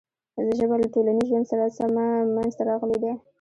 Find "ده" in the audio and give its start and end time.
3.03-3.13